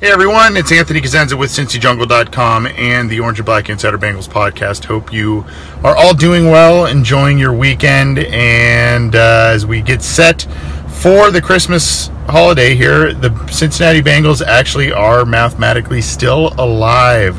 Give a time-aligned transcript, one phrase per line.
[0.00, 4.86] Hey everyone, it's Anthony Cosenza with CincyJungle.com and the Orange and Black Insider Bengals podcast.
[4.86, 5.46] Hope you
[5.84, 10.48] are all doing well, enjoying your weekend, and uh, as we get set
[10.88, 17.38] for the Christmas holiday here, the Cincinnati Bengals actually are mathematically still alive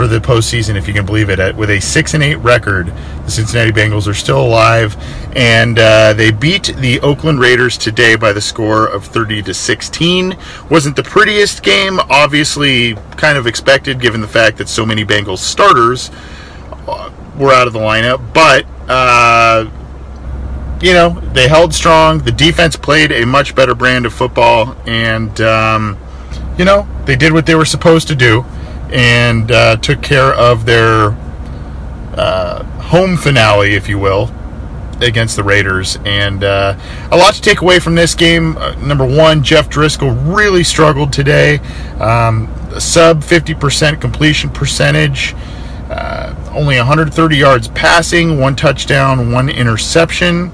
[0.00, 1.54] for the postseason, if you can believe it.
[1.54, 2.86] With a six and eight record,
[3.26, 4.96] the Cincinnati Bengals are still alive,
[5.36, 10.38] and uh, they beat the Oakland Raiders today by the score of 30 to 16.
[10.70, 15.40] wasn't the prettiest game, obviously, kind of expected given the fact that so many Bengals
[15.40, 16.10] starters
[16.88, 18.64] uh, were out of the lineup, but.
[18.88, 19.70] Uh,
[20.80, 22.20] you know, they held strong.
[22.20, 25.98] The defense played a much better brand of football, and um,
[26.56, 28.46] you know they did what they were supposed to do
[28.92, 31.16] and uh, took care of their
[32.16, 34.30] uh, home finale, if you will,
[35.00, 35.98] against the Raiders.
[36.04, 36.78] And uh,
[37.10, 38.56] a lot to take away from this game.
[38.56, 41.58] Uh, number one, Jeff Driskel really struggled today.
[41.98, 42.48] Um,
[42.78, 45.34] sub 50% completion percentage.
[45.88, 50.52] Uh, only 130 yards passing, one touchdown, one interception.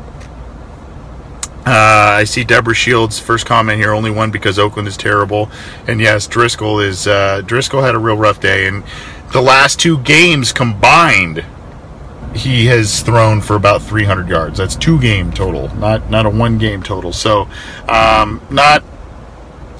[1.66, 3.92] Uh, I see Deborah Shields' first comment here.
[3.92, 5.50] Only one because Oakland is terrible,
[5.88, 7.08] and yes, Driskel is.
[7.08, 8.84] Uh, Driskel had a real rough day, and
[9.32, 11.44] the last two games combined,
[12.36, 14.58] he has thrown for about 300 yards.
[14.58, 17.12] That's two game total, not not a one game total.
[17.12, 17.48] So,
[17.88, 18.84] um, not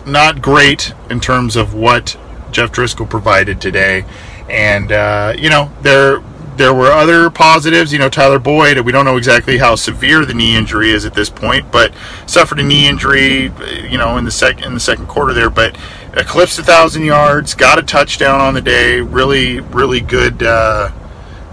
[0.05, 2.19] not great in terms of what
[2.51, 4.05] Jeff Driskel provided today,
[4.51, 6.21] and uh, you know they're
[6.56, 7.93] there were other positives.
[7.93, 11.15] You know, Tyler Boyd, we don't know exactly how severe the knee injury is at
[11.15, 11.93] this point, but
[12.27, 13.53] suffered a knee injury,
[13.89, 15.77] you know, in the second in the second quarter there, but
[16.15, 19.00] eclipsed a thousand yards, got a touchdown on the day.
[19.00, 20.43] Really, really good.
[20.43, 20.91] Uh,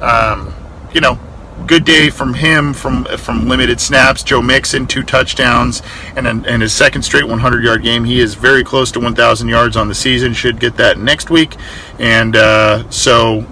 [0.02, 0.54] um,
[0.94, 1.20] you know,
[1.68, 4.24] good day from him from from limited snaps.
[4.24, 5.82] Joe Mixon two touchdowns
[6.16, 8.04] and and his second straight 100 yard game.
[8.04, 10.34] He is very close to 1,000 yards on the season.
[10.34, 11.56] Should get that next week,
[12.00, 13.46] and uh, so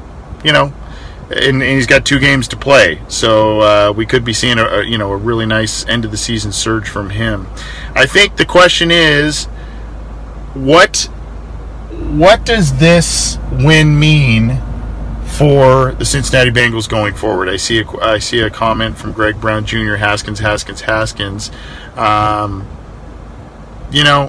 [0.43, 0.73] you know
[1.31, 4.65] and, and, he's got two games to play, so uh, we could be seeing a,
[4.65, 7.47] a, you know a really nice end of the season surge from him.
[7.95, 9.45] I think the question is,
[10.53, 11.09] what
[12.11, 14.61] what does this win mean
[15.25, 17.49] for the Cincinnati Bengals going forward?
[17.49, 19.95] I see a, I see a comment from Greg Brown Jr.
[19.95, 21.51] Haskins Haskins Haskins.
[21.95, 22.67] Um,
[23.91, 24.27] you know,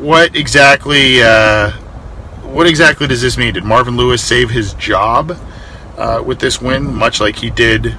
[0.00, 1.22] what exactly?
[1.22, 1.72] Uh,
[2.56, 3.52] what exactly does this mean?
[3.52, 5.38] Did Marvin Lewis save his job
[5.98, 7.94] uh, with this win, much like he did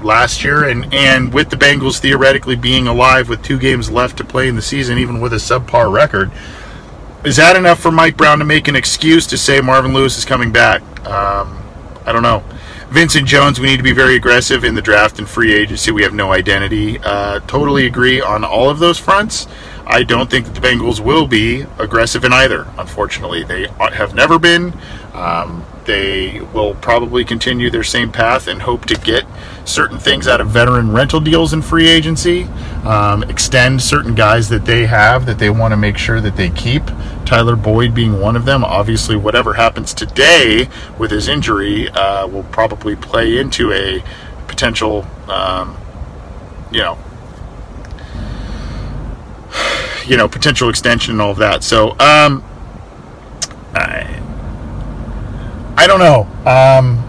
[0.00, 0.64] last year?
[0.64, 4.56] And and with the Bengals theoretically being alive with two games left to play in
[4.56, 6.32] the season, even with a subpar record,
[7.24, 10.24] is that enough for Mike Brown to make an excuse to say Marvin Lewis is
[10.24, 10.80] coming back?
[11.06, 11.62] Um,
[12.06, 12.42] I don't know.
[12.88, 15.92] Vincent Jones, we need to be very aggressive in the draft and free agency.
[15.92, 16.98] We have no identity.
[16.98, 19.46] Uh, totally agree on all of those fronts.
[19.90, 22.66] I don't think that the Bengals will be aggressive in either.
[22.78, 24.72] Unfortunately, they have never been.
[25.14, 29.24] Um, they will probably continue their same path and hope to get
[29.64, 32.44] certain things out of veteran rental deals in free agency,
[32.84, 36.50] um, extend certain guys that they have that they want to make sure that they
[36.50, 36.84] keep.
[37.24, 38.62] Tyler Boyd being one of them.
[38.62, 44.04] Obviously, whatever happens today with his injury uh, will probably play into a
[44.46, 45.76] potential, um,
[46.70, 46.96] you know,
[50.10, 51.62] you know, potential extension and all of that.
[51.62, 52.42] So, um,
[53.72, 54.20] I,
[55.76, 56.26] I don't know.
[56.50, 57.06] Um,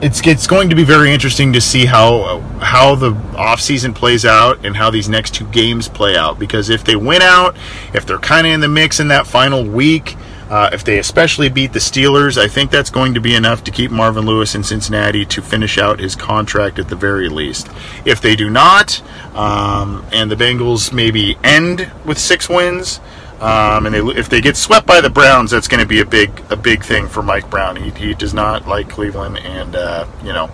[0.00, 4.64] it's it's going to be very interesting to see how how the offseason plays out
[4.64, 7.56] and how these next two games play out because if they win out,
[7.92, 10.16] if they're kind of in the mix in that final week,
[10.50, 13.70] uh, if they especially beat the Steelers, I think that's going to be enough to
[13.70, 17.68] keep Marvin Lewis in Cincinnati to finish out his contract at the very least.
[18.04, 19.00] If they do not,
[19.36, 23.00] um, and the Bengals maybe end with six wins,
[23.40, 26.04] um, and they, if they get swept by the Browns, that's going to be a
[26.04, 27.76] big a big thing for Mike Brown.
[27.76, 30.50] He, he does not like Cleveland, and uh, you know,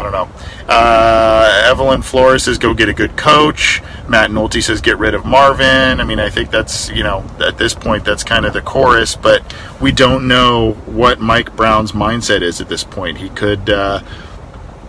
[0.00, 0.28] I don't know.
[0.66, 3.82] Uh, Evelyn Flores says go get a good coach.
[4.08, 6.00] Matt Nolte says get rid of Marvin.
[6.00, 9.14] I mean, I think that's you know at this point that's kind of the chorus,
[9.14, 13.18] but we don't know what Mike Brown's mindset is at this point.
[13.18, 13.68] He could.
[13.68, 14.02] Uh,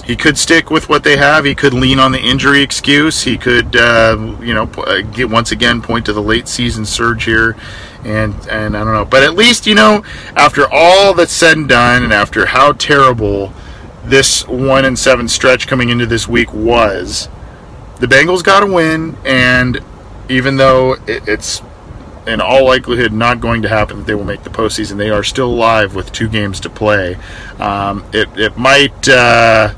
[0.03, 1.45] he could stick with what they have.
[1.45, 3.21] He could lean on the injury excuse.
[3.21, 7.23] He could, uh, you know, uh, get once again point to the late season surge
[7.25, 7.55] here,
[8.03, 9.05] and and I don't know.
[9.05, 10.03] But at least you know,
[10.35, 13.53] after all that's said and done, and after how terrible
[14.03, 17.29] this one and seven stretch coming into this week was,
[17.99, 19.79] the Bengals got a win, and
[20.29, 21.61] even though it's
[22.27, 25.23] in all likelihood not going to happen that they will make the postseason, they are
[25.23, 27.15] still alive with two games to play.
[27.59, 29.07] Um, it it might.
[29.07, 29.73] Uh,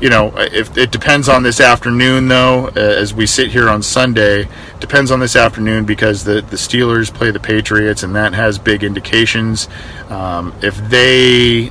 [0.00, 3.82] you know, if it depends on this afternoon, though, uh, as we sit here on
[3.82, 4.48] Sunday,
[4.78, 8.82] depends on this afternoon because the the Steelers play the Patriots, and that has big
[8.82, 9.68] indications.
[10.08, 11.70] Um, if they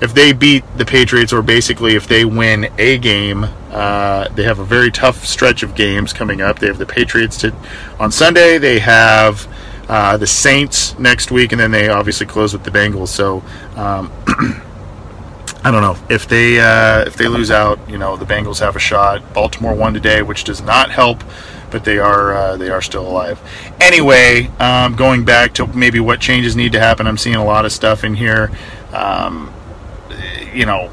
[0.00, 4.58] if they beat the Patriots, or basically if they win a game, uh, they have
[4.58, 6.58] a very tough stretch of games coming up.
[6.58, 7.54] They have the Patriots to,
[7.98, 8.58] on Sunday.
[8.58, 9.46] They have
[9.88, 13.08] uh, the Saints next week, and then they obviously close with the Bengals.
[13.08, 13.42] So.
[13.76, 14.12] Um,
[15.62, 17.78] I don't know if they uh, if they lose out.
[17.86, 19.34] You know, the Bengals have a shot.
[19.34, 21.22] Baltimore won today, which does not help,
[21.70, 23.38] but they are uh, they are still alive.
[23.78, 27.06] Anyway, um, going back to maybe what changes need to happen.
[27.06, 28.50] I'm seeing a lot of stuff in here.
[28.94, 29.52] Um,
[30.54, 30.90] you know,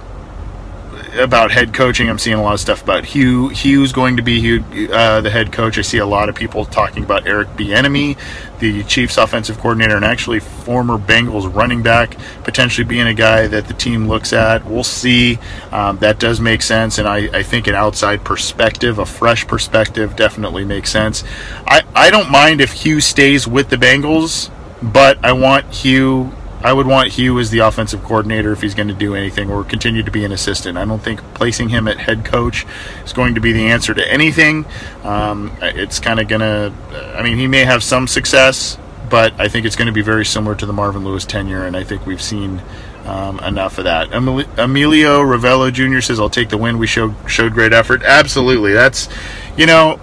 [1.19, 2.09] about head coaching.
[2.09, 3.49] I'm seeing a lot of stuff about Hue.
[3.49, 4.59] Hue's going to be
[4.91, 5.77] uh, the head coach.
[5.77, 8.17] I see a lot of people talking about Eric Bieniemy,
[8.59, 13.67] the Chiefs' offensive coordinator, and actually former Bengals running back, potentially being a guy that
[13.67, 14.65] the team looks at.
[14.65, 15.39] We'll see.
[15.71, 20.15] Um, that does make sense, and I, I, think an outside perspective, a fresh perspective,
[20.15, 21.23] definitely makes sense.
[21.65, 24.51] I, I don't mind if Hue stays with the Bengals,
[24.81, 26.31] but I want Hue
[26.61, 29.63] I would want Hue as the offensive coordinator if he's going to do anything or
[29.63, 30.77] continue to be an assistant.
[30.77, 32.65] I don't think placing him at head coach
[33.05, 34.65] is going to be the answer to anything.
[35.03, 36.73] Um, it's kind of going to,
[37.15, 38.77] I mean, he may have some success,
[39.09, 41.77] but I think it's going to be very similar to the Marvin Lewis tenure, and
[41.77, 42.61] I think we've seen
[43.05, 44.11] um, enough of that.
[44.11, 46.01] Emilio Ravello Jr.
[46.01, 46.77] says, "I'll take the win.
[46.77, 48.03] We showed showed great effort.
[48.03, 48.73] Absolutely.
[48.73, 49.07] That's,
[49.55, 49.97] you know,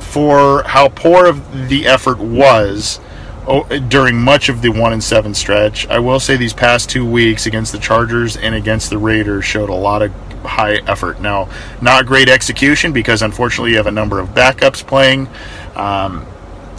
[0.00, 3.00] for how poor of the effort was."
[3.46, 5.86] Oh, during much of the one and seven stretch.
[5.88, 9.70] I will say these past two weeks against the Chargers and against the Raiders showed
[9.70, 10.12] a lot of
[10.44, 11.20] high effort.
[11.20, 11.48] Now,
[11.80, 15.28] not great execution because unfortunately you have a number of backups playing
[15.74, 16.26] um,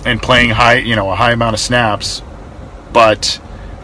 [0.06, 2.22] and playing high, you know, a high amount of snaps.
[2.92, 3.40] But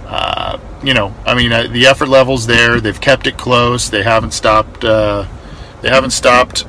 [0.06, 2.80] uh, you know, I mean, uh, the effort levels there.
[2.80, 3.90] They've kept it close.
[3.90, 4.84] They haven't stopped.
[4.84, 5.28] Uh,
[5.82, 6.66] they haven't stopped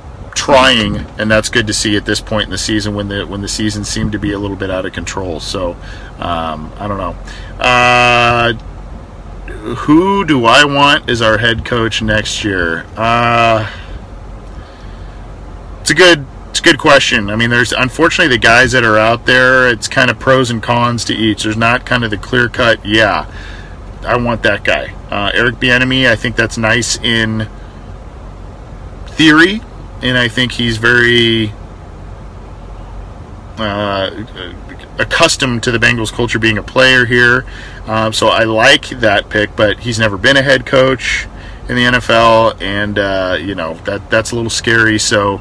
[0.51, 3.41] trying, and that's good to see at this point in the season when the when
[3.41, 5.41] the season seemed to be a little bit out of control.
[5.41, 5.73] So
[6.19, 7.17] um, I don't know.
[7.59, 8.53] Uh,
[9.77, 12.87] who do I want as our head coach next year?
[12.97, 13.71] Uh,
[15.81, 17.31] it's a good it's a good question.
[17.31, 19.69] I mean, there's unfortunately the guys that are out there.
[19.69, 21.45] It's kind of pros and cons to each.
[21.45, 22.85] There's not kind of the clear cut.
[22.85, 23.31] Yeah,
[24.03, 24.95] I want that guy.
[25.11, 26.09] Uh, Eric Bieniemy.
[26.09, 27.49] I think that's nice in
[29.07, 29.61] theory
[30.03, 31.53] and I think he's very
[33.59, 34.11] uh,
[34.99, 37.45] accustomed to the Bengals culture being a player here.
[37.87, 41.27] Um, so I like that pick, but he's never been a head coach
[41.69, 44.99] in the NFL, and uh, you know that that's a little scary.
[44.99, 45.41] So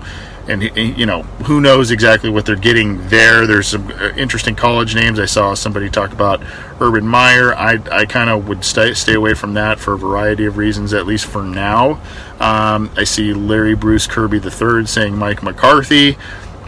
[0.50, 3.46] and you know who knows exactly what they're getting there.
[3.46, 5.20] There's some uh, interesting college names.
[5.20, 6.42] I saw somebody talk about
[6.82, 7.54] Urban Meyer.
[7.54, 10.94] I, I kind of would stay stay away from that for a variety of reasons,
[10.94, 12.02] at least for now.
[12.40, 16.18] Um, I see Larry Bruce Kirby III saying Mike McCarthy.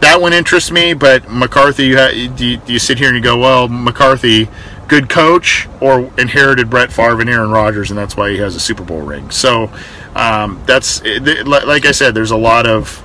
[0.00, 3.22] That one interests me, but McCarthy, you, ha- do you, you sit here and you
[3.22, 4.48] go, well, McCarthy,
[4.88, 8.60] good coach, or inherited Brett Favre and Aaron Rodgers, and that's why he has a
[8.60, 9.30] Super Bowl ring.
[9.30, 9.72] So
[10.14, 12.14] um, that's like I said.
[12.14, 13.02] There's a lot of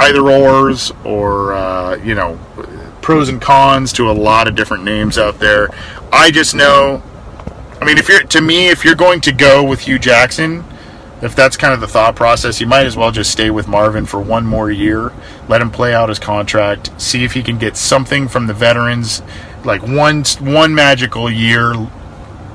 [0.00, 2.38] either ors or uh, you know
[3.02, 5.68] pros and cons to a lot of different names out there.
[6.12, 7.02] I just know.
[7.80, 10.64] I mean, if you're to me, if you're going to go with Hue Jackson,
[11.22, 14.06] if that's kind of the thought process, you might as well just stay with Marvin
[14.06, 15.12] for one more year,
[15.48, 19.22] let him play out his contract, see if he can get something from the veterans,
[19.64, 21.74] like one one magical year,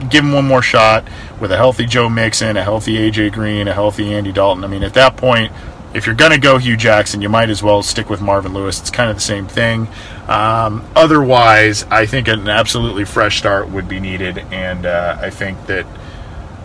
[0.10, 1.08] give him one more shot
[1.40, 4.64] with a healthy Joe Mixon, a healthy AJ Green, a healthy Andy Dalton.
[4.64, 5.52] I mean, at that point,
[5.96, 8.82] if you're going to go Hue Jackson, you might as well stick with Marvin Lewis.
[8.82, 9.88] It's kind of the same thing.
[10.28, 15.68] Um, otherwise, I think an absolutely fresh start would be needed, and uh, I think
[15.68, 15.88] that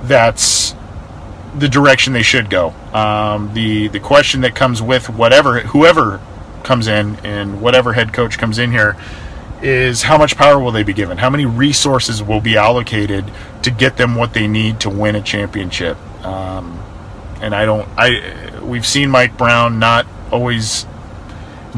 [0.03, 0.75] that's
[1.57, 2.75] the direction they should go.
[2.93, 6.21] Um, the the question that comes with whatever whoever
[6.65, 8.97] comes in and whatever head coach comes in here
[9.63, 11.19] is how much power will they be given?
[11.19, 13.31] How many resources will be allocated
[13.63, 15.97] to get them what they need to win a championship?
[16.25, 16.80] Um,
[17.41, 17.89] and I don't.
[17.97, 20.87] I we've seen Mike Brown not always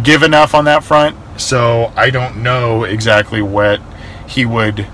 [0.03, 3.81] give enough on that front, so I don't know exactly what
[4.27, 4.87] he would.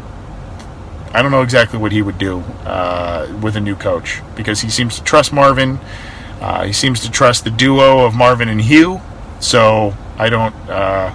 [1.12, 4.70] I don't know exactly what he would do uh, with a new coach because he
[4.70, 5.80] seems to trust Marvin.
[6.40, 9.00] Uh, he seems to trust the duo of Marvin and Hue.
[9.40, 10.54] So I don't.
[10.68, 11.14] Uh,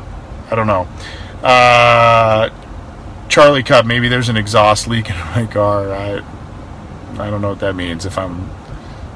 [0.50, 0.88] I don't know.
[1.44, 2.50] Uh,
[3.30, 3.86] Charlie Cup.
[3.86, 5.92] Maybe there's an exhaust leak in my car.
[5.92, 6.22] I,
[7.14, 8.06] I don't know what that means.
[8.06, 8.50] If I'm,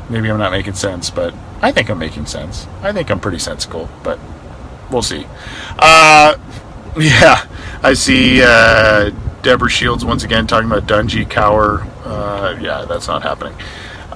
[0.10, 2.68] maybe I'm not making sense, but I think I'm making sense.
[2.82, 4.20] I think I'm pretty sensible, but
[4.92, 5.26] we'll see.
[5.80, 6.38] Uh,
[6.98, 7.46] yeah,
[7.84, 9.12] I see uh,
[9.42, 11.82] Deborah Shields once again talking about Dungy Cower.
[12.04, 13.56] Uh, yeah, that's not happening.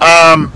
[0.00, 0.52] Um,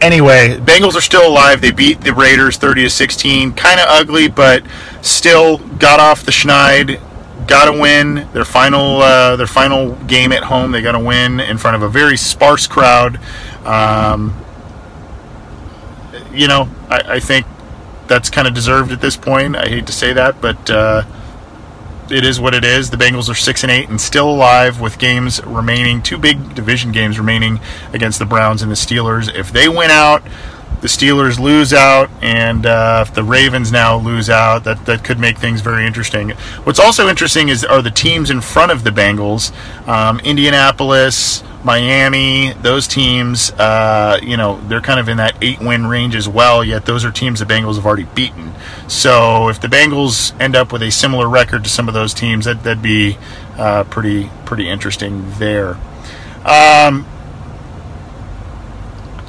[0.00, 1.60] anyway, Bengals are still alive.
[1.60, 3.52] They beat the Raiders 30 to 16.
[3.54, 4.64] Kind of ugly, but
[5.02, 7.00] still got off the schneid.
[7.46, 10.72] Got to win their final uh, their final game at home.
[10.72, 13.20] They got to win in front of a very sparse crowd.
[13.64, 14.34] Um,
[16.32, 17.46] you know, I, I think
[18.06, 19.56] that's kind of deserved at this point.
[19.56, 21.02] I hate to say that, but uh,
[22.10, 22.90] it is what it is.
[22.90, 26.92] The Bengals are six and eight and still alive with games remaining, two big division
[26.92, 27.60] games remaining
[27.92, 29.32] against the Browns and the Steelers.
[29.34, 30.22] If they win out,
[30.84, 35.18] the Steelers lose out, and uh, if the Ravens now lose out, that that could
[35.18, 36.32] make things very interesting.
[36.64, 39.50] What's also interesting is are the teams in front of the Bengals,
[39.88, 41.42] um, Indianapolis.
[41.64, 46.28] Miami, those teams, uh, you know, they're kind of in that eight win range as
[46.28, 48.52] well, yet those are teams the Bengals have already beaten.
[48.86, 52.44] So if the Bengals end up with a similar record to some of those teams,
[52.44, 53.16] that, that'd be
[53.56, 55.78] uh, pretty, pretty interesting there.
[56.44, 57.06] Um,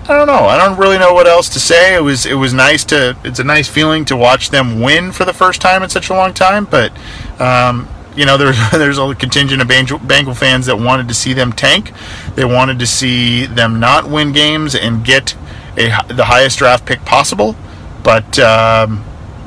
[0.08, 0.46] I don't know.
[0.46, 1.96] I don't really know what else to say.
[1.96, 3.18] It was it was nice to.
[3.24, 6.14] It's a nice feeling to watch them win for the first time in such a
[6.14, 6.66] long time.
[6.66, 6.92] But
[7.42, 11.52] um, you know, there's there's a contingent of Bengal fans that wanted to see them
[11.52, 11.92] tank.
[12.36, 15.36] They wanted to see them not win games and get
[15.76, 17.56] a, the highest draft pick possible.
[18.04, 19.04] But um,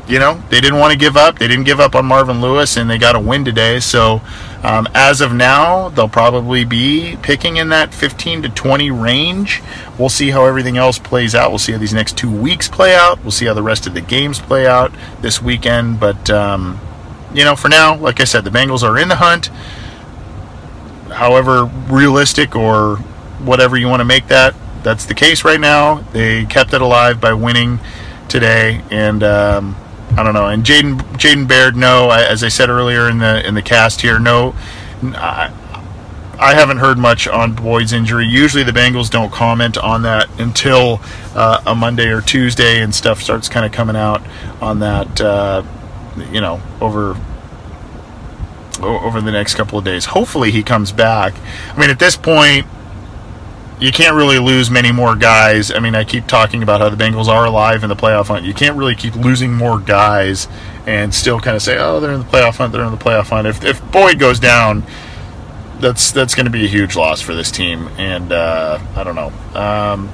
[0.08, 1.38] you know, they didn't want to give up.
[1.38, 3.78] They didn't give up on Marvin Lewis, and they got a win today.
[3.78, 4.22] So
[4.62, 9.62] um, as of now, they'll probably be picking in that 15 to 20 range.
[9.98, 11.50] We'll see how everything else plays out.
[11.50, 13.22] We'll see how these next two weeks play out.
[13.22, 16.00] We'll see how the rest of the games play out this weekend.
[16.00, 16.80] But um,
[17.34, 19.48] you know, for now, like I said, the Bengals are in the hunt.
[21.12, 22.96] However realistic or
[23.44, 26.00] whatever you want to make that, that's the case right now.
[26.12, 27.80] They kept it alive by winning
[28.28, 29.76] today, and um,
[30.16, 30.46] I don't know.
[30.48, 34.18] And Jaden Jaden Baird, no, as I said earlier in the in the cast here,
[34.18, 34.54] no.
[35.02, 35.52] I,
[36.40, 38.24] I haven't heard much on Boyd's injury.
[38.26, 41.00] Usually the Bengals don't comment on that until
[41.34, 44.22] uh, a Monday or Tuesday, and stuff starts kind of coming out
[44.60, 45.20] on that.
[45.20, 45.62] Uh,
[46.32, 47.16] you know, over
[48.80, 50.06] over the next couple of days.
[50.06, 51.34] Hopefully he comes back.
[51.74, 52.66] I mean, at this point,
[53.80, 55.70] you can't really lose many more guys.
[55.70, 58.44] I mean, I keep talking about how the Bengals are alive in the playoff hunt.
[58.44, 60.48] You can't really keep losing more guys
[60.86, 62.72] and still kind of say, "Oh, they're in the playoff hunt.
[62.72, 64.84] They're in the playoff hunt." If if Boyd goes down,
[65.80, 67.88] that's that's going to be a huge loss for this team.
[67.98, 69.32] And uh, I don't know.
[69.58, 70.10] Um,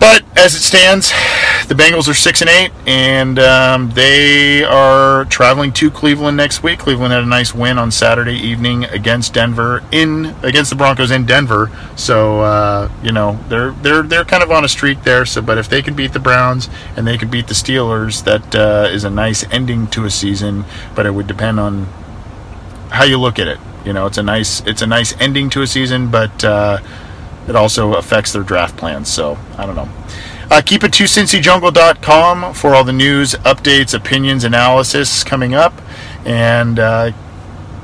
[0.00, 1.10] but as it stands,
[1.68, 6.78] the Bengals are six and eight, and um, they are traveling to Cleveland next week.
[6.78, 11.26] Cleveland had a nice win on Saturday evening against Denver in against the Broncos in
[11.26, 11.70] Denver.
[11.96, 15.26] So uh, you know they're they're they're kind of on a streak there.
[15.26, 18.54] So, but if they can beat the Browns and they can beat the Steelers, that
[18.54, 20.64] uh, is a nice ending to a season.
[20.94, 21.84] But it would depend on
[22.88, 23.58] how you look at it.
[23.84, 26.42] You know, it's a nice it's a nice ending to a season, but.
[26.42, 26.78] Uh,
[27.50, 29.08] it also affects their draft plans.
[29.08, 29.88] So I don't know.
[30.50, 35.74] Uh, keep it to cincyjungle.com for all the news, updates, opinions, analysis coming up.
[36.24, 37.12] And uh,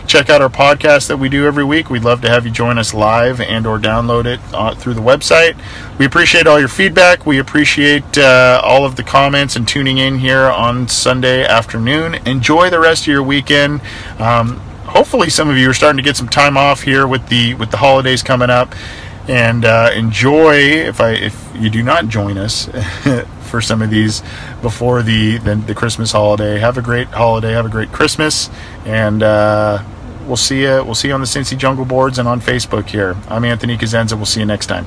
[0.07, 1.91] check out our podcast that we do every week.
[1.91, 5.01] We'd love to have you join us live and or download it uh, through the
[5.01, 5.57] website.
[5.99, 7.27] We appreciate all your feedback.
[7.27, 12.15] We appreciate uh, all of the comments and tuning in here on Sunday afternoon.
[12.27, 13.81] Enjoy the rest of your weekend.
[14.19, 17.55] Um, hopefully some of you are starting to get some time off here with the
[17.55, 18.75] with the holidays coming up
[19.29, 20.57] and uh, enjoy.
[20.57, 22.69] If I if you do not join us
[23.51, 24.23] for some of these
[24.63, 27.53] before the, the the Christmas holiday, have a great holiday.
[27.53, 28.51] Have a great Christmas,
[28.85, 29.83] and uh,
[30.27, 30.85] we'll see you.
[30.85, 32.89] We'll see you on the Cincy Jungle boards and on Facebook.
[32.89, 34.17] Here, I'm Anthony Cosenza.
[34.17, 34.87] We'll see you next time.